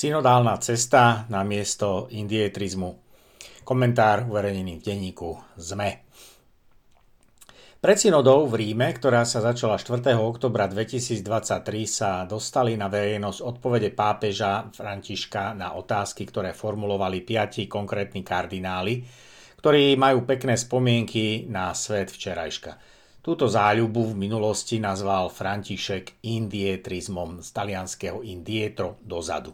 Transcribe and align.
Synodálna 0.00 0.56
cesta 0.56 1.28
na 1.28 1.44
miesto 1.44 2.08
indietrizmu. 2.08 2.96
Komentár 3.68 4.24
uverejnený 4.32 4.80
v 4.80 4.84
denníku 4.88 5.36
ZME. 5.60 6.08
Pred 7.84 7.96
synodou 8.00 8.48
v 8.48 8.64
Ríme, 8.64 8.96
ktorá 8.96 9.28
sa 9.28 9.44
začala 9.44 9.76
4. 9.76 10.16
oktobra 10.16 10.72
2023, 10.72 11.20
sa 11.84 12.24
dostali 12.24 12.80
na 12.80 12.88
verejnosť 12.88 13.44
odpovede 13.44 13.92
pápeža 13.92 14.72
Františka 14.72 15.52
na 15.52 15.76
otázky, 15.76 16.24
ktoré 16.24 16.56
formulovali 16.56 17.20
piati 17.20 17.68
konkrétni 17.68 18.24
kardináli, 18.24 19.04
ktorí 19.60 20.00
majú 20.00 20.24
pekné 20.24 20.56
spomienky 20.56 21.44
na 21.44 21.76
svet 21.76 22.08
včerajška. 22.08 22.72
Túto 23.20 23.52
záľubu 23.52 24.16
v 24.16 24.32
minulosti 24.32 24.80
nazval 24.80 25.28
František 25.28 26.24
indietrizmom 26.24 27.44
z 27.44 27.48
talianského 27.52 28.24
indietro 28.24 28.96
dozadu. 29.04 29.52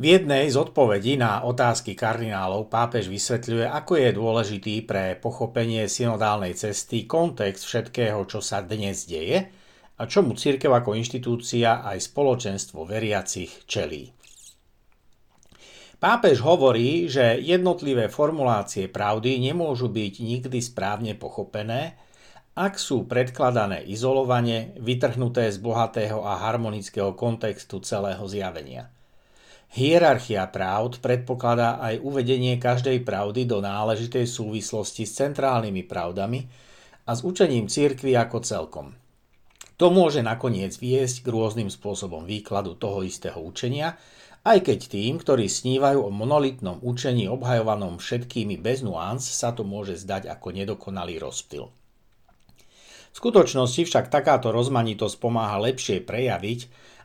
V 0.00 0.16
jednej 0.16 0.48
z 0.48 0.56
odpovedí 0.56 1.20
na 1.20 1.44
otázky 1.44 1.92
kardinálov 1.92 2.72
pápež 2.72 3.12
vysvetľuje, 3.12 3.68
ako 3.68 3.92
je 4.00 4.10
dôležitý 4.16 4.74
pre 4.88 5.12
pochopenie 5.12 5.84
synodálnej 5.92 6.56
cesty 6.56 7.04
kontext 7.04 7.68
všetkého, 7.68 8.24
čo 8.24 8.40
sa 8.40 8.64
dnes 8.64 9.04
deje 9.04 9.52
a 10.00 10.02
čomu 10.08 10.40
církev 10.40 10.72
ako 10.72 10.96
inštitúcia 10.96 11.84
aj 11.84 12.00
spoločenstvo 12.00 12.88
veriacich 12.88 13.68
čelí. 13.68 14.08
Pápež 16.00 16.40
hovorí, 16.48 17.04
že 17.04 17.36
jednotlivé 17.36 18.08
formulácie 18.08 18.88
pravdy 18.88 19.36
nemôžu 19.52 19.92
byť 19.92 20.14
nikdy 20.24 20.64
správne 20.64 21.12
pochopené, 21.12 22.00
ak 22.56 22.80
sú 22.80 23.04
predkladané 23.04 23.84
izolovane, 23.84 24.80
vytrhnuté 24.80 25.52
z 25.52 25.60
bohatého 25.60 26.24
a 26.24 26.40
harmonického 26.40 27.12
kontextu 27.12 27.84
celého 27.84 28.24
zjavenia– 28.24 28.88
Hierarchia 29.70 30.50
pravd 30.50 30.98
predpokladá 30.98 31.78
aj 31.78 32.02
uvedenie 32.02 32.58
každej 32.58 33.06
pravdy 33.06 33.46
do 33.46 33.62
náležitej 33.62 34.26
súvislosti 34.26 35.06
s 35.06 35.22
centrálnymi 35.22 35.86
pravdami 35.86 36.42
a 37.06 37.14
s 37.14 37.22
učením 37.22 37.70
církvy 37.70 38.18
ako 38.18 38.42
celkom. 38.42 38.86
To 39.78 39.94
môže 39.94 40.26
nakoniec 40.26 40.74
viesť 40.74 41.22
k 41.22 41.32
rôznym 41.32 41.70
spôsobom 41.70 42.26
výkladu 42.26 42.74
toho 42.76 43.06
istého 43.06 43.38
učenia, 43.38 43.94
aj 44.42 44.66
keď 44.66 44.78
tým, 44.90 45.22
ktorí 45.22 45.46
snívajú 45.46 46.02
o 46.02 46.10
monolitnom 46.10 46.82
učení 46.82 47.30
obhajovanom 47.30 48.02
všetkými 48.02 48.58
bez 48.58 48.82
nuans, 48.82 49.22
sa 49.22 49.54
to 49.54 49.62
môže 49.62 50.02
zdať 50.02 50.34
ako 50.34 50.50
nedokonalý 50.50 51.22
rozptyl. 51.22 51.70
V 53.10 53.14
skutočnosti 53.14 53.86
však 53.86 54.10
takáto 54.10 54.50
rozmanitosť 54.50 55.16
pomáha 55.18 55.62
lepšie 55.62 56.02
prejaviť, 56.02 56.60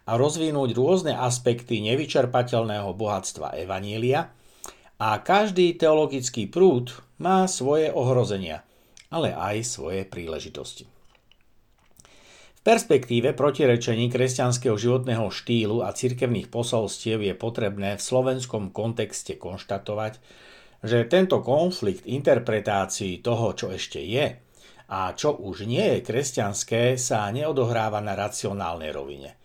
a 0.05 0.11
rozvinúť 0.21 0.77
rôzne 0.77 1.13
aspekty 1.17 1.81
nevyčerpateľného 1.81 2.93
bohatstva 2.93 3.57
Evanília 3.57 4.29
a 5.01 5.17
každý 5.19 5.73
teologický 5.75 6.45
prúd 6.45 6.93
má 7.17 7.49
svoje 7.49 7.89
ohrozenia, 7.89 8.61
ale 9.09 9.33
aj 9.33 9.65
svoje 9.65 10.05
príležitosti. 10.05 10.85
V 12.55 12.61
perspektíve 12.61 13.37
protirečení 13.37 14.09
kresťanského 14.09 14.73
životného 14.77 15.29
štýlu 15.29 15.85
a 15.85 15.93
cirkevných 15.93 16.49
posolstiev 16.49 17.21
je 17.21 17.33
potrebné 17.37 17.97
v 17.97 18.05
slovenskom 18.05 18.73
kontexte 18.73 19.37
konštatovať, 19.37 20.17
že 20.85 21.09
tento 21.09 21.41
konflikt 21.41 22.05
interpretácií 22.05 23.21
toho, 23.25 23.57
čo 23.57 23.73
ešte 23.73 24.01
je 24.05 24.37
a 24.85 24.99
čo 25.17 25.33
už 25.33 25.65
nie 25.65 25.97
je 25.97 26.05
kresťanské, 26.05 26.93
sa 26.93 27.25
neodohráva 27.33 28.05
na 28.05 28.13
racionálnej 28.13 28.93
rovine– 28.93 29.33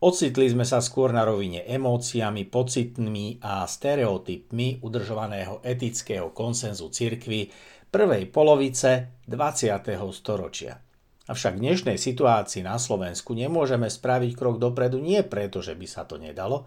Ocitli 0.00 0.48
sme 0.48 0.64
sa 0.64 0.80
skôr 0.80 1.12
na 1.12 1.28
rovine 1.28 1.60
emóciami, 1.60 2.48
pocitmi 2.48 3.36
a 3.44 3.68
stereotypmi 3.68 4.80
udržovaného 4.80 5.60
etického 5.60 6.32
konsenzu 6.32 6.88
cirkvy 6.88 7.52
prvej 7.92 8.32
polovice 8.32 9.20
20. 9.28 9.92
storočia. 10.16 10.80
Avšak 11.28 11.60
v 11.60 11.64
dnešnej 11.68 11.98
situácii 12.00 12.64
na 12.64 12.80
Slovensku 12.80 13.36
nemôžeme 13.36 13.92
spraviť 13.92 14.40
krok 14.40 14.56
dopredu 14.56 14.96
nie 15.04 15.20
preto, 15.20 15.60
že 15.60 15.76
by 15.76 15.84
sa 15.84 16.08
to 16.08 16.16
nedalo, 16.16 16.64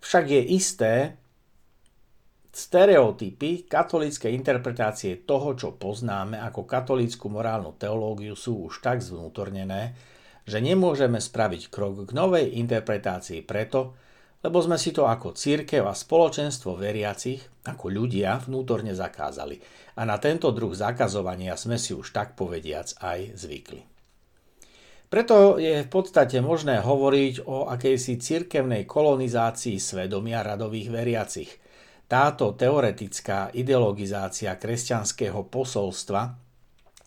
však 0.00 0.24
je 0.24 0.42
isté, 0.56 0.92
stereotypy 2.56 3.68
katolíckej 3.68 4.32
interpretácie 4.32 5.28
toho, 5.28 5.52
čo 5.52 5.76
poznáme 5.76 6.40
ako 6.40 6.64
katolícku 6.64 7.28
morálnu 7.28 7.76
teológiu 7.76 8.32
sú 8.32 8.72
už 8.72 8.80
tak 8.80 9.04
zvnútornené, 9.04 10.15
že 10.46 10.62
nemôžeme 10.62 11.18
spraviť 11.18 11.68
krok 11.68 12.06
k 12.06 12.14
novej 12.14 12.56
interpretácii 12.62 13.42
preto, 13.42 13.98
lebo 14.46 14.62
sme 14.62 14.78
si 14.78 14.94
to 14.94 15.10
ako 15.10 15.34
církev 15.34 15.82
a 15.82 15.90
spoločenstvo 15.90 16.78
veriacich, 16.78 17.42
ako 17.66 17.90
ľudia, 17.90 18.38
vnútorne 18.46 18.94
zakázali. 18.94 19.58
A 19.98 20.06
na 20.06 20.22
tento 20.22 20.54
druh 20.54 20.70
zakazovania 20.70 21.58
sme 21.58 21.74
si 21.82 21.90
už 21.90 22.14
tak 22.14 22.38
povediac 22.38 22.94
aj 23.02 23.34
zvykli. 23.34 23.82
Preto 25.06 25.58
je 25.58 25.82
v 25.82 25.90
podstate 25.90 26.38
možné 26.42 26.82
hovoriť 26.82 27.46
o 27.46 27.66
akejsi 27.70 28.18
cirkevnej 28.18 28.86
kolonizácii 28.86 29.78
svedomia 29.82 30.46
radových 30.46 30.88
veriacich. 30.94 31.50
Táto 32.06 32.54
teoretická 32.54 33.50
ideologizácia 33.50 34.54
kresťanského 34.54 35.46
posolstva 35.50 36.45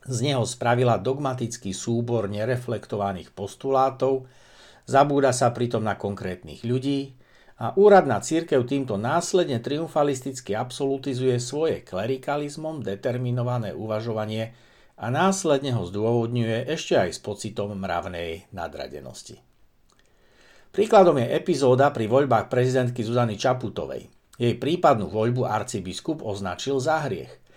z 0.08 0.18
neho 0.24 0.48
spravila 0.48 0.96
dogmatický 0.96 1.76
súbor 1.76 2.32
nereflektovaných 2.32 3.36
postulátov, 3.36 4.30
zabúda 4.88 5.36
sa 5.36 5.52
pritom 5.52 5.84
na 5.84 6.00
konkrétnych 6.00 6.64
ľudí 6.64 7.20
a 7.60 7.76
úradná 7.76 8.24
církev 8.24 8.64
týmto 8.64 8.96
následne 8.96 9.60
triumfalisticky 9.60 10.56
absolutizuje 10.56 11.36
svoje 11.44 11.84
klerikalizmom 11.84 12.80
determinované 12.80 13.76
uvažovanie 13.76 14.56
a 14.96 15.12
následne 15.12 15.76
ho 15.76 15.84
zdôvodňuje 15.84 16.72
ešte 16.72 16.96
aj 16.96 17.10
s 17.16 17.20
pocitom 17.20 17.76
mravnej 17.76 18.48
nadradenosti. 18.56 19.44
Príkladom 20.70 21.18
je 21.20 21.34
epizóda 21.34 21.90
pri 21.92 22.06
voľbách 22.06 22.48
prezidentky 22.48 23.02
Zuzany 23.02 23.36
Čaputovej. 23.36 24.08
Jej 24.40 24.56
prípadnú 24.56 25.12
voľbu 25.12 25.44
arcibiskup 25.44 26.24
označil 26.24 26.80
za 26.80 27.04
hriech– 27.04 27.36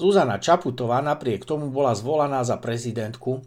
Zuzana 0.00 0.40
Čaputová 0.40 1.04
napriek 1.04 1.44
tomu 1.44 1.68
bola 1.68 1.92
zvolaná 1.92 2.40
za 2.40 2.56
prezidentku 2.56 3.44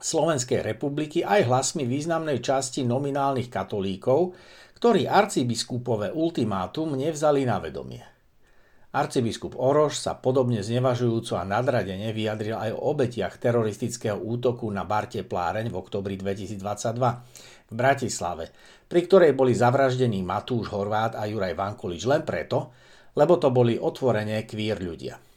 Slovenskej 0.00 0.64
republiky 0.64 1.20
aj 1.20 1.44
hlasmi 1.44 1.84
významnej 1.84 2.40
časti 2.40 2.88
nominálnych 2.88 3.52
katolíkov, 3.52 4.32
ktorí 4.80 5.04
arcibiskupové 5.04 6.08
ultimátum 6.08 6.96
nevzali 6.96 7.44
na 7.44 7.60
vedomie. 7.60 8.00
Arcibiskup 8.96 9.60
Oroš 9.60 10.00
sa 10.00 10.16
podobne 10.16 10.64
znevažujúco 10.64 11.36
a 11.36 11.44
nadradene 11.44 12.16
vyjadril 12.16 12.56
aj 12.56 12.70
o 12.72 12.80
obetiach 12.94 13.36
teroristického 13.36 14.16
útoku 14.16 14.64
na 14.72 14.88
Barte 14.88 15.20
Pláreň 15.20 15.68
v 15.68 15.76
oktobri 15.76 16.16
2022 16.16 16.96
v 17.68 17.74
Bratislave, 17.76 18.56
pri 18.88 19.00
ktorej 19.04 19.36
boli 19.36 19.52
zavraždení 19.52 20.24
Matúš 20.24 20.72
Horvát 20.72 21.12
a 21.12 21.28
Juraj 21.28 21.52
Vankulič 21.52 22.08
len 22.08 22.24
preto, 22.24 22.72
lebo 23.20 23.36
to 23.36 23.52
boli 23.52 23.76
otvorene 23.76 24.48
kvír 24.48 24.80
ľudia. 24.80 25.33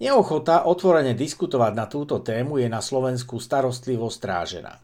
Neochota 0.00 0.64
otvorene 0.64 1.12
diskutovať 1.12 1.72
na 1.76 1.84
túto 1.84 2.24
tému 2.24 2.56
je 2.56 2.72
na 2.72 2.80
Slovensku 2.80 3.36
starostlivo 3.36 4.08
strážená. 4.08 4.80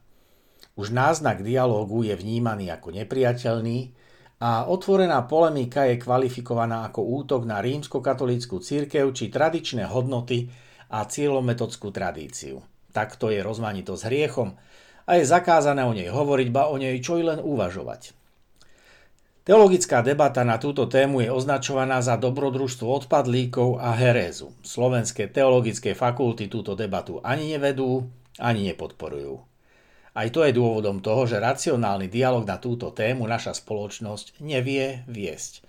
Už 0.77 0.93
náznak 0.93 1.41
dialógu 1.41 2.05
je 2.05 2.13
vnímaný 2.13 2.69
ako 2.69 2.93
nepriateľný 3.01 3.97
a 4.45 4.69
otvorená 4.69 5.25
polemika 5.25 5.89
je 5.89 5.97
kvalifikovaná 5.97 6.85
ako 6.93 7.25
útok 7.25 7.49
na 7.49 7.65
rímskokatolícku 7.65 8.61
církev 8.61 9.09
či 9.17 9.33
tradičné 9.33 9.89
hodnoty 9.89 10.53
a 10.93 11.09
cieľometodskú 11.09 11.89
tradíciu. 11.89 12.61
Takto 12.93 13.33
je 13.33 13.41
rozmanito 13.41 13.97
s 13.97 14.05
hriechom 14.05 14.53
a 15.09 15.11
je 15.17 15.25
zakázané 15.25 15.81
o 15.89 15.97
nej 15.97 16.13
hovoriť, 16.13 16.49
ba 16.53 16.69
o 16.69 16.77
nej 16.77 16.93
čo 17.01 17.17
i 17.17 17.25
len 17.25 17.41
uvažovať. 17.41 18.16
Teologická 19.47 20.03
debata 20.03 20.43
na 20.43 20.59
túto 20.59 20.91
tému 20.91 21.23
je 21.23 21.31
označovaná 21.31 22.03
za 22.03 22.19
dobrodružstvo 22.19 23.07
odpadlíkov 23.07 23.79
a 23.79 23.95
herézu. 23.95 24.51
Slovenské 24.67 25.31
teologické 25.31 25.95
fakulty 25.95 26.51
túto 26.51 26.75
debatu 26.75 27.23
ani 27.23 27.55
nevedú, 27.55 28.11
ani 28.43 28.67
nepodporujú. 28.67 29.39
Aj 30.19 30.27
to 30.35 30.43
je 30.43 30.51
dôvodom 30.51 30.99
toho, 30.99 31.31
že 31.31 31.39
racionálny 31.39 32.11
dialog 32.11 32.43
na 32.43 32.59
túto 32.59 32.91
tému 32.91 33.23
naša 33.23 33.55
spoločnosť 33.55 34.43
nevie 34.43 35.07
viesť. 35.07 35.63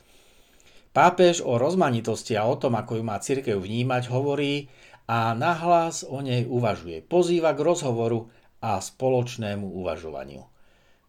Pápež 0.89 1.45
o 1.45 1.62
rozmanitosti 1.62 2.33
a 2.33 2.50
o 2.50 2.57
tom, 2.57 2.73
ako 2.81 2.97
ju 2.97 3.03
má 3.06 3.21
církev 3.21 3.62
vnímať, 3.62 4.09
hovorí 4.09 4.73
a 5.06 5.38
nahlas 5.38 6.01
o 6.01 6.18
nej 6.25 6.50
uvažuje. 6.50 7.06
Pozýva 7.06 7.53
k 7.53 7.62
rozhovoru 7.62 8.25
a 8.57 8.81
spoločnému 8.81 9.69
uvažovaniu. 9.69 10.41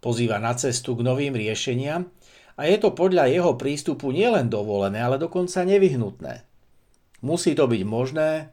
Pozýva 0.04 0.36
na 0.36 0.52
cestu 0.52 0.92
k 0.92 1.00
novým 1.00 1.32
riešeniam, 1.32 2.12
a 2.58 2.66
je 2.66 2.76
to 2.82 2.90
podľa 2.90 3.30
jeho 3.30 3.54
prístupu 3.54 4.10
nielen 4.10 4.50
dovolené, 4.50 4.98
ale 4.98 5.14
dokonca 5.14 5.62
nevyhnutné. 5.62 6.42
Musí 7.22 7.54
to 7.54 7.70
byť 7.70 7.82
možné, 7.86 8.50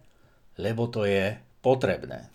lebo 0.61 0.85
to 0.85 1.09
je 1.09 1.33
potrebné. 1.65 2.29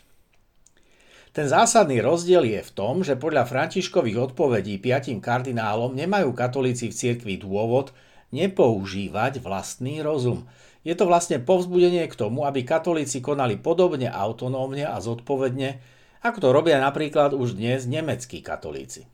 Ten 1.30 1.46
zásadný 1.46 2.02
rozdiel 2.02 2.42
je 2.42 2.58
v 2.58 2.74
tom, 2.74 3.06
že 3.06 3.14
podľa 3.14 3.46
Františkových 3.46 4.34
odpovedí 4.34 4.82
piatim 4.82 5.22
kardinálom 5.22 5.94
nemajú 5.94 6.34
katolíci 6.34 6.90
v 6.90 6.98
cirkvi 6.98 7.38
dôvod 7.38 7.94
nepoužívať 8.34 9.38
vlastný 9.38 10.02
rozum. 10.02 10.50
Je 10.82 10.90
to 10.98 11.06
vlastne 11.06 11.38
povzbudenie 11.38 12.10
k 12.10 12.18
tomu, 12.18 12.50
aby 12.50 12.66
katolíci 12.66 13.22
konali 13.22 13.54
podobne 13.62 14.10
autonómne 14.10 14.82
a 14.82 14.98
zodpovedne, 14.98 15.78
ako 16.26 16.38
to 16.42 16.48
robia 16.50 16.82
napríklad 16.82 17.30
už 17.30 17.54
dnes 17.54 17.86
nemeckí 17.86 18.42
katolíci. 18.42 19.06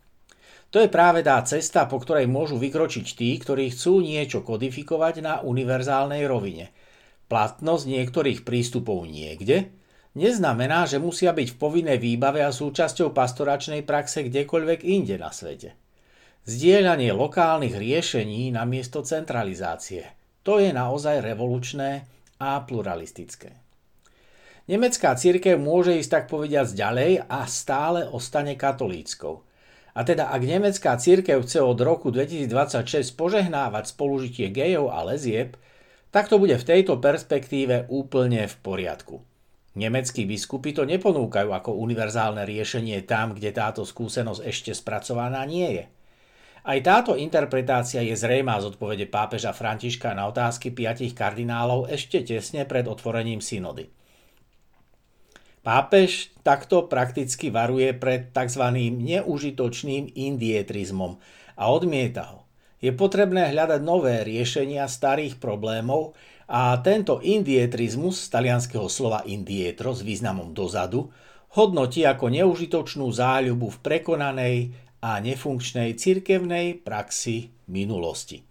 To 0.75 0.83
je 0.83 0.91
práve 0.91 1.23
tá 1.23 1.39
cesta, 1.47 1.87
po 1.87 2.03
ktorej 2.03 2.27
môžu 2.27 2.59
vykročiť 2.59 3.07
tí, 3.15 3.31
ktorí 3.39 3.71
chcú 3.71 4.03
niečo 4.03 4.43
kodifikovať 4.43 5.15
na 5.23 5.35
univerzálnej 5.47 6.27
rovine. 6.27 6.75
Platnosť 7.31 7.85
niektorých 7.87 8.43
prístupov 8.43 9.07
niekde– 9.07 9.67
neznamená, 10.17 10.89
že 10.89 10.97
musia 10.99 11.37
byť 11.37 11.49
v 11.55 11.61
povinnej 11.61 11.99
výbave 12.01 12.41
a 12.41 12.51
súčasťou 12.51 13.13
pastoračnej 13.13 13.85
praxe 13.85 14.25
kdekoľvek 14.27 14.81
inde 14.83 15.21
na 15.21 15.31
svete. 15.31 15.77
Zdieľanie 16.49 17.13
lokálnych 17.13 17.77
riešení 17.77 18.51
namiesto 18.51 19.05
centralizácie. 19.05 20.09
To 20.43 20.57
je 20.59 20.73
naozaj 20.73 21.21
revolučné 21.21 22.09
a 22.41 22.65
pluralistické. 22.65 23.61
Nemecká 24.67 25.15
církev 25.15 25.63
môže 25.63 25.95
ísť 25.95 26.11
tak 26.11 26.25
povediať 26.27 26.75
ďalej 26.75 27.13
a 27.31 27.47
stále 27.47 28.07
ostane 28.11 28.59
katolíckou. 28.59 29.46
A 29.97 30.05
teda 30.05 30.29
ak 30.29 30.45
nemecká 30.45 31.01
církev 31.01 31.41
chce 31.41 31.65
od 31.65 31.81
roku 31.81 32.13
2026 32.13 33.17
požehnávať 33.17 33.97
spolužitie 33.97 34.53
gejov 34.53 34.93
a 34.93 35.01
lezieb, 35.09 35.57
tak 36.13 36.29
to 36.29 36.37
bude 36.37 36.53
v 36.53 36.69
tejto 36.69 37.01
perspektíve 37.01 37.89
úplne 37.89 38.45
v 38.45 38.55
poriadku. 38.61 39.25
Nemeckí 39.77 40.29
biskupy 40.29 40.77
to 40.77 40.85
neponúkajú 40.85 41.53
ako 41.53 41.81
univerzálne 41.81 42.45
riešenie 42.45 43.05
tam, 43.09 43.37
kde 43.37 43.57
táto 43.57 43.85
skúsenosť 43.85 44.45
ešte 44.45 44.73
spracovaná 44.77 45.45
nie 45.49 45.81
je. 45.81 45.85
Aj 46.67 46.79
táto 46.85 47.17
interpretácia 47.17 48.05
je 48.05 48.17
zrejmá 48.17 48.59
z 48.61 48.77
odpovede 48.77 49.07
pápeža 49.09 49.57
Františka 49.57 50.13
na 50.13 50.29
otázky 50.29 50.73
piatich 50.77 51.17
kardinálov 51.17 51.89
ešte 51.89 52.21
tesne 52.21 52.69
pred 52.69 52.85
otvorením 52.85 53.45
synody. 53.45 53.89
Pápež 55.67 56.31
takto 56.47 56.87
prakticky 56.87 57.51
varuje 57.51 57.91
pred 57.91 58.31
tzv. 58.31 58.63
neužitočným 58.87 60.15
indietrizmom 60.15 61.19
a 61.59 61.65
odmieta 61.75 62.31
ho. 62.31 62.47
Je 62.79 62.95
potrebné 62.95 63.51
hľadať 63.51 63.83
nové 63.83 64.23
riešenia 64.23 64.87
starých 64.87 65.43
problémov, 65.43 66.15
a 66.47 66.79
tento 66.79 67.19
indietrizmus 67.19 68.31
z 68.31 68.39
talianského 68.39 68.87
slova 68.87 69.27
indietro 69.27 69.91
s 69.91 70.07
významom 70.07 70.55
dozadu 70.55 71.11
hodnotí 71.59 72.07
ako 72.07 72.31
neužitočnú 72.31 73.11
záľubu 73.11 73.67
v 73.67 73.79
prekonanej 73.83 74.57
a 75.03 75.19
nefunkčnej 75.19 75.99
cirkevnej 75.99 76.79
praxi 76.87 77.51
minulosti. 77.67 78.47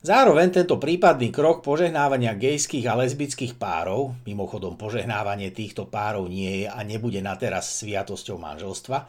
Zároveň 0.00 0.48
tento 0.48 0.80
prípadný 0.80 1.28
krok 1.28 1.60
požehnávania 1.60 2.32
gejských 2.32 2.88
a 2.88 2.96
lesbických 3.04 3.60
párov, 3.60 4.16
mimochodom 4.24 4.80
požehnávanie 4.80 5.52
týchto 5.52 5.92
párov 5.92 6.24
nie 6.24 6.64
je 6.64 6.72
a 6.72 6.80
nebude 6.80 7.20
na 7.20 7.36
teraz 7.36 7.84
sviatosťou 7.84 8.40
manželstva, 8.40 9.04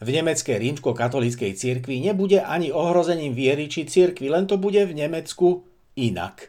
v 0.00 0.08
nemeckej 0.08 0.56
rímsko-katolíckej 0.56 1.52
cirkvi 1.52 2.00
nebude 2.00 2.40
ani 2.40 2.72
ohrozením 2.72 3.36
viery 3.36 3.68
či 3.68 3.84
cirkvi, 3.84 4.32
len 4.32 4.48
to 4.48 4.56
bude 4.56 4.80
v 4.80 4.96
Nemecku 4.96 5.60
inak. 6.00 6.48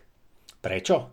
Prečo? 0.63 1.11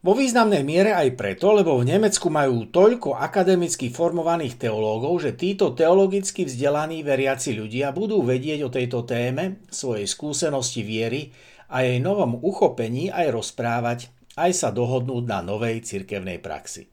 Vo 0.00 0.16
významnej 0.16 0.64
miere 0.64 0.96
aj 0.96 1.12
preto, 1.12 1.52
lebo 1.52 1.76
v 1.76 1.92
Nemecku 1.92 2.32
majú 2.32 2.72
toľko 2.72 3.20
akademicky 3.20 3.92
formovaných 3.92 4.56
teológov, 4.56 5.28
že 5.28 5.36
títo 5.36 5.76
teologicky 5.76 6.48
vzdelaní 6.48 7.04
veriaci 7.04 7.52
ľudia 7.52 7.92
budú 7.92 8.24
vedieť 8.24 8.64
o 8.64 8.72
tejto 8.72 9.04
téme, 9.04 9.60
svojej 9.68 10.08
skúsenosti 10.08 10.80
viery 10.80 11.36
a 11.70 11.82
jej 11.82 11.98
novom 11.98 12.38
uchopení 12.42 13.10
aj 13.10 13.32
rozprávať, 13.34 13.98
aj 14.38 14.50
sa 14.54 14.68
dohodnúť 14.70 15.24
na 15.26 15.40
novej 15.42 15.82
cirkevnej 15.82 16.42
praxi. 16.42 16.86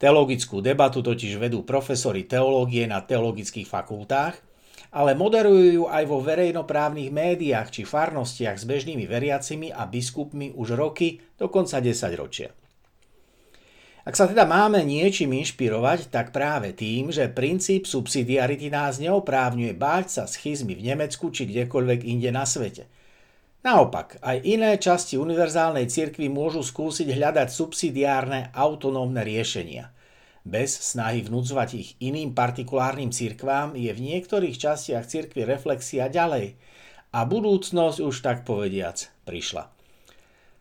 Teologickú 0.00 0.64
debatu 0.64 1.04
totiž 1.04 1.36
vedú 1.36 1.60
profesori 1.64 2.24
teológie 2.24 2.88
na 2.88 3.04
teologických 3.04 3.68
fakultách 3.68 4.50
ale 4.90 5.14
moderujú 5.14 5.66
ju 5.70 5.84
aj 5.86 6.04
vo 6.06 6.18
verejnoprávnych 6.18 7.14
médiách 7.14 7.70
či 7.70 7.82
farnostiach 7.86 8.58
s 8.58 8.66
bežnými 8.66 9.06
veriacimi 9.06 9.70
a 9.70 9.86
biskupmi 9.86 10.50
už 10.58 10.74
roky, 10.74 11.22
dokonca 11.38 11.78
10 11.78 11.94
ročia. 12.18 12.50
Ak 14.02 14.18
sa 14.18 14.26
teda 14.26 14.48
máme 14.48 14.82
niečím 14.82 15.36
inšpirovať, 15.38 16.10
tak 16.10 16.34
práve 16.34 16.74
tým, 16.74 17.14
že 17.14 17.30
princíp 17.30 17.86
subsidiarity 17.86 18.72
nás 18.72 18.98
neoprávňuje 18.98 19.76
báť 19.76 20.06
sa 20.10 20.24
schizmy 20.26 20.74
v 20.74 20.90
Nemecku 20.90 21.30
či 21.30 21.46
kdekoľvek 21.46 22.08
inde 22.08 22.32
na 22.34 22.42
svete. 22.42 22.90
Naopak, 23.60 24.20
aj 24.24 24.40
iné 24.44 24.80
časti 24.80 25.20
univerzálnej 25.20 25.84
cirkvi 25.88 26.32
môžu 26.32 26.64
skúsiť 26.64 27.12
hľadať 27.12 27.48
subsidiárne 27.52 28.52
autonómne 28.56 29.20
riešenia– 29.20 29.92
bez 30.40 30.72
snahy 30.72 31.20
vnúcovať 31.20 31.68
ich 31.76 31.88
iným 32.00 32.32
partikulárnym 32.32 33.12
cirkvám 33.12 33.76
je 33.76 33.92
v 33.92 34.00
niektorých 34.00 34.56
častiach 34.56 35.04
cirkvi 35.04 35.44
reflexia 35.44 36.08
ďalej 36.08 36.56
a 37.12 37.28
budúcnosť 37.28 37.98
už 38.00 38.16
tak 38.24 38.48
povediac 38.48 39.04
prišla. 39.28 39.68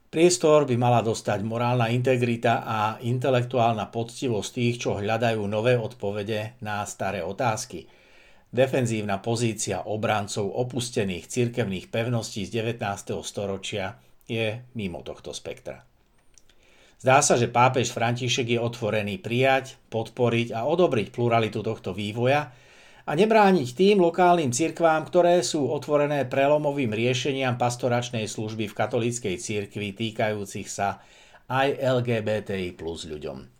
Priestor 0.09 0.65
by 0.65 0.75
mala 0.75 1.05
dostať 1.05 1.45
morálna 1.45 1.93
integrita 1.93 2.65
a 2.65 2.97
intelektuálna 2.99 3.87
poctivosť 3.93 4.49
tých, 4.57 4.75
čo 4.81 4.97
hľadajú 4.97 5.39
nové 5.45 5.77
odpovede 5.77 6.59
na 6.65 6.81
staré 6.83 7.21
otázky. 7.21 7.85
Defenzívna 8.49 9.21
pozícia 9.21 9.85
obrancov 9.85 10.49
opustených 10.49 11.29
cirkevných 11.29 11.93
pevností 11.93 12.49
z 12.49 12.65
19. 12.65 13.21
storočia 13.21 14.01
je 14.25 14.65
mimo 14.73 15.05
tohto 15.05 15.37
spektra. 15.37 15.85
Zdá 16.97 17.21
sa, 17.21 17.37
že 17.37 17.45
pápež 17.45 17.93
František 17.93 18.57
je 18.57 18.59
otvorený 18.59 19.21
prijať, 19.21 19.77
podporiť 19.93 20.57
a 20.57 20.65
odobriť 20.65 21.13
pluralitu 21.13 21.61
tohto 21.61 21.93
vývoja 21.93 22.49
a 23.05 23.11
nebrániť 23.13 23.69
tým 23.77 24.01
lokálnym 24.01 24.49
cirkvám, 24.49 25.05
ktoré 25.05 25.45
sú 25.45 25.69
otvorené 25.69 26.25
prelomovým 26.25 26.89
riešeniam 26.89 27.53
pastoračnej 27.53 28.25
služby 28.25 28.65
v 28.65 28.77
katolíckej 28.77 29.37
cirkvi 29.37 29.93
týkajúcich 29.93 30.65
sa 30.65 30.97
aj 31.53 31.77
LGBTI 31.77 32.73
plus 32.73 33.05
ľuďom. 33.05 33.58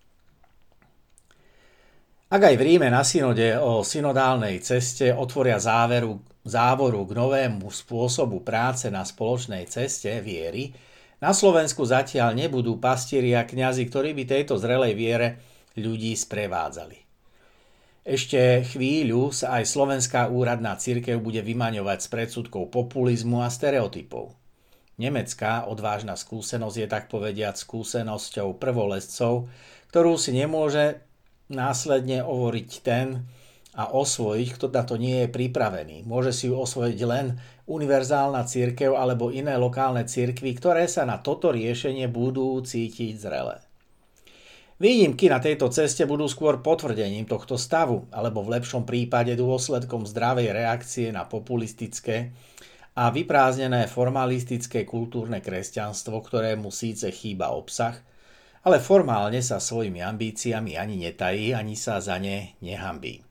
Ak 2.29 2.45
aj 2.45 2.61
v 2.61 2.65
Ríme 2.65 2.93
na 2.93 3.01
synode 3.01 3.57
o 3.57 3.81
synodálnej 3.81 4.61
ceste 4.61 5.09
otvoria 5.09 5.57
záveru, 5.57 6.21
závoru 6.45 7.01
k 7.09 7.17
novému 7.17 7.65
spôsobu 7.73 8.45
práce 8.45 8.85
na 8.93 9.01
spoločnej 9.01 9.65
ceste 9.65 10.13
viery, 10.21 10.69
na 11.17 11.33
Slovensku 11.33 11.81
zatiaľ 11.81 12.37
nebudú 12.37 12.77
pastieri 12.77 13.33
a 13.33 13.49
kňazi, 13.49 13.81
ktorí 13.89 14.13
by 14.13 14.23
tejto 14.29 14.61
zrelej 14.61 14.93
viere 14.93 15.27
ľudí 15.73 16.13
sprevádzali. 16.13 17.01
Ešte 18.05 18.61
chvíľu 18.61 19.33
sa 19.33 19.57
aj 19.57 19.65
slovenská 19.65 20.29
úradná 20.29 20.77
církev 20.77 21.17
bude 21.17 21.41
vymaňovať 21.41 22.05
z 22.05 22.07
predsudkov 22.13 22.69
populizmu 22.69 23.41
a 23.41 23.49
stereotypov. 23.49 24.37
Nemecká 25.01 25.65
odvážna 25.65 26.13
skúsenosť 26.13 26.77
je 26.77 26.87
tak 26.93 27.09
povediať 27.09 27.57
skúsenosťou 27.57 28.53
prvolescov, 28.61 29.49
ktorú 29.89 30.13
si 30.13 30.37
nemôže 30.37 31.08
následne 31.49 32.21
ovoriť 32.21 32.69
ten 32.85 33.25
a 33.77 33.89
osvojiť, 33.93 34.47
kto 34.57 34.65
na 34.73 34.83
to 34.85 34.95
nie 34.97 35.25
je 35.25 35.29
pripravený. 35.29 36.05
Môže 36.05 36.33
si 36.33 36.49
ju 36.49 36.57
osvojiť 36.57 36.99
len 37.05 37.37
univerzálna 37.69 38.45
církev 38.45 38.97
alebo 38.97 39.29
iné 39.29 39.53
lokálne 39.57 40.05
církvy, 40.05 40.57
ktoré 40.57 40.89
sa 40.89 41.05
na 41.05 41.21
toto 41.21 41.53
riešenie 41.53 42.09
budú 42.09 42.57
cítiť 42.61 43.13
zrelé. 43.17 43.61
Výnimky 44.79 45.27
na 45.27 45.43
tejto 45.43 45.67
ceste 45.67 46.07
budú 46.07 46.23
skôr 46.31 46.63
potvrdením 46.63 47.27
tohto 47.27 47.59
stavu, 47.59 48.07
alebo 48.15 48.39
v 48.47 48.55
lepšom 48.55 48.87
prípade 48.87 49.35
dôsledkom 49.35 50.07
zdravej 50.07 50.55
reakcie 50.55 51.11
na 51.11 51.27
populistické 51.27 52.31
a 52.95 53.11
vyprázdnené 53.11 53.91
formalistické 53.91 54.87
kultúrne 54.87 55.43
kresťanstvo, 55.43 56.23
ktorému 56.23 56.71
síce 56.71 57.11
chýba 57.11 57.51
obsah, 57.51 57.99
ale 58.65 58.83
formálne 58.83 59.39
sa 59.39 59.61
svojimi 59.61 60.03
ambíciami 60.03 60.75
ani 60.75 60.99
netají, 60.99 61.55
ani 61.55 61.79
sa 61.79 62.03
za 62.03 62.19
ne 62.19 62.59
nehambí. 62.59 63.23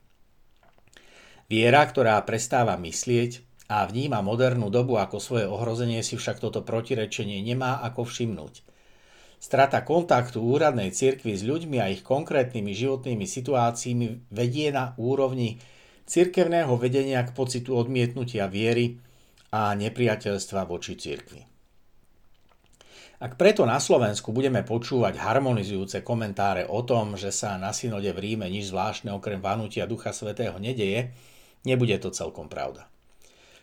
Viera, 1.49 1.81
ktorá 1.85 2.21
prestáva 2.25 2.77
myslieť, 2.77 3.49
a 3.69 3.85
vníma 3.85 4.25
modernú 4.25 4.73
dobu 4.73 4.97
ako 4.97 5.21
svoje 5.21 5.45
ohrozenie, 5.45 6.01
si 6.01 6.17
však 6.17 6.41
toto 6.41 6.65
protirečenie 6.65 7.37
nemá 7.45 7.85
ako 7.85 8.01
všimnúť. 8.09 8.65
Strata 9.39 9.85
kontaktu 9.85 10.41
úradnej 10.41 10.89
cirkvi 10.89 11.37
s 11.37 11.45
ľuďmi 11.45 11.77
a 11.77 11.87
ich 11.93 12.01
konkrétnymi 12.01 12.73
životnými 12.73 13.23
situáciami 13.29 14.33
vedie 14.33 14.73
na 14.73 14.97
úrovni 14.97 15.61
cirkevného 16.09 16.73
vedenia 16.81 17.21
k 17.21 17.31
pocitu 17.31 17.77
odmietnutia 17.77 18.49
viery 18.49 18.97
a 19.53 19.77
nepriateľstva 19.77 20.65
voči 20.65 20.97
cirkvi. 20.97 21.45
Ak 23.19 23.35
preto 23.35 23.67
na 23.67 23.83
Slovensku 23.83 24.31
budeme 24.31 24.63
počúvať 24.63 25.19
harmonizujúce 25.19 26.07
komentáre 26.07 26.63
o 26.63 26.87
tom, 26.87 27.19
že 27.19 27.35
sa 27.35 27.59
na 27.59 27.75
synode 27.75 28.07
v 28.15 28.19
Ríme 28.23 28.47
nič 28.47 28.71
zvláštne 28.71 29.11
okrem 29.11 29.43
vanutia 29.43 29.83
Ducha 29.83 30.15
Svetého 30.15 30.55
nedeje, 30.55 31.11
nebude 31.67 31.99
to 31.99 32.15
celkom 32.15 32.47
pravda. 32.47 32.87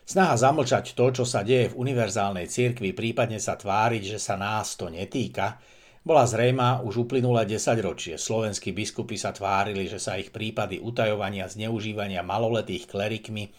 Snaha 0.05 0.37
zamlčať 0.37 0.93
to, 0.93 1.09
čo 1.09 1.25
sa 1.25 1.41
deje 1.41 1.73
v 1.73 1.89
univerzálnej 1.89 2.45
cirkvi, 2.45 2.93
prípadne 2.93 3.41
sa 3.41 3.57
tváriť, 3.57 4.13
že 4.13 4.19
sa 4.21 4.37
nás 4.37 4.77
to 4.77 4.93
netýka, 4.93 5.57
bola 6.05 6.29
zrejma 6.29 6.85
už 6.85 7.09
uplynulé 7.09 7.49
10 7.49 7.81
ročie. 7.81 8.15
Slovenskí 8.15 8.77
biskupy 8.77 9.17
sa 9.17 9.33
tvárili, 9.33 9.89
že 9.89 9.97
sa 9.97 10.21
ich 10.21 10.29
prípady 10.29 10.77
utajovania 10.77 11.49
zneužívania 11.49 12.21
maloletých 12.21 12.85
klerikmi 12.85 13.49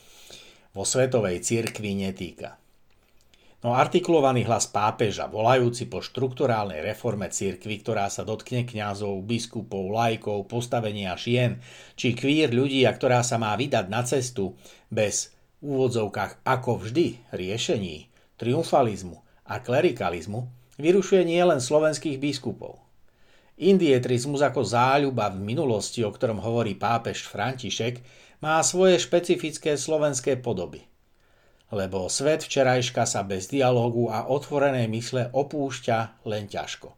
vo 0.78 0.86
svetovej 0.86 1.42
cirkvi 1.42 2.06
netýka. 2.06 2.67
No 3.58 3.74
artikulovaný 3.74 4.46
hlas 4.46 4.70
pápeža, 4.70 5.26
volajúci 5.26 5.90
po 5.90 5.98
štruktúrálnej 5.98 6.78
reforme 6.78 7.26
cirkvy, 7.26 7.82
ktorá 7.82 8.06
sa 8.06 8.22
dotkne 8.22 8.62
kňazov, 8.62 9.18
biskupov, 9.26 9.90
lajkov, 9.90 10.46
postavenia 10.46 11.18
žien, 11.18 11.58
či 11.98 12.14
kvír 12.14 12.54
ľudí 12.54 12.86
a 12.86 12.94
ktorá 12.94 13.26
sa 13.26 13.34
má 13.34 13.50
vydať 13.58 13.90
na 13.90 14.06
cestu 14.06 14.54
bez 14.94 15.34
úvodzovkách 15.58 16.46
ako 16.46 16.86
vždy 16.86 17.18
riešení, 17.34 18.06
triumfalizmu 18.38 19.18
a 19.50 19.58
klerikalizmu, 19.58 20.46
vyrušuje 20.78 21.26
nielen 21.26 21.58
slovenských 21.58 22.22
biskupov. 22.22 22.78
Indietrizmus 23.58 24.38
ako 24.38 24.62
záľuba 24.62 25.34
v 25.34 25.42
minulosti, 25.42 26.06
o 26.06 26.14
ktorom 26.14 26.38
hovorí 26.38 26.78
pápež 26.78 27.26
František, 27.26 28.06
má 28.38 28.62
svoje 28.62 29.02
špecifické 29.02 29.74
slovenské 29.74 30.38
podoby– 30.38 30.86
lebo 31.68 32.08
svet 32.08 32.48
včerajška 32.48 33.04
sa 33.04 33.20
bez 33.28 33.52
dialógu 33.52 34.08
a 34.08 34.24
otvorenej 34.32 34.88
mysle 34.88 35.28
opúšťa 35.36 36.24
len 36.24 36.48
ťažko. 36.48 36.88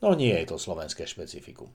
No 0.00 0.16
nie 0.16 0.32
je 0.32 0.48
to 0.48 0.56
slovenské 0.56 1.04
špecifikum. 1.04 1.68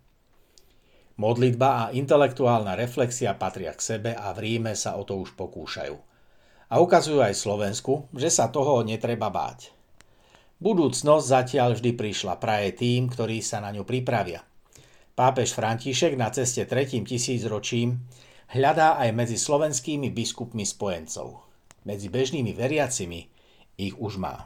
Modlitba 1.19 1.69
a 1.69 1.83
intelektuálna 1.93 2.79
reflexia 2.79 3.35
patria 3.35 3.75
k 3.75 3.81
sebe 3.83 4.11
a 4.15 4.31
v 4.33 4.39
Ríme 4.39 4.73
sa 4.73 4.95
o 4.95 5.03
to 5.03 5.19
už 5.19 5.35
pokúšajú. 5.35 5.97
A 6.69 6.75
ukazujú 6.79 7.19
aj 7.19 7.35
Slovensku, 7.35 8.07
že 8.15 8.29
sa 8.31 8.47
toho 8.47 8.85
netreba 8.85 9.27
báť. 9.27 9.73
Budúcnosť 10.61 11.25
zatiaľ 11.25 11.75
vždy 11.75 11.91
prišla 11.97 12.39
praje 12.39 12.77
tým, 12.77 13.09
ktorí 13.09 13.41
sa 13.43 13.59
na 13.59 13.73
ňu 13.73 13.83
pripravia. 13.83 14.45
Pápež 15.17 15.51
František 15.51 16.15
na 16.15 16.31
ceste 16.31 16.63
tretím 16.63 17.03
tisícročím 17.03 17.99
hľadá 18.55 18.95
aj 19.03 19.09
medzi 19.11 19.35
slovenskými 19.35 20.07
biskupmi 20.15 20.63
spojencov– 20.63 21.27
medzi 21.89 22.05
bežnými 22.05 22.53
veriacimi 22.53 23.25
ich 23.81 23.97
už 23.97 24.21
má. 24.21 24.45